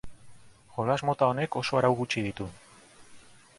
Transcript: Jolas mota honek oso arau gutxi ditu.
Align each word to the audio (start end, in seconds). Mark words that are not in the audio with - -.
Jolas 0.77 0.97
mota 1.09 1.29
honek 1.33 1.59
oso 1.63 1.79
arau 1.83 1.93
gutxi 2.01 2.25
ditu. 2.29 2.51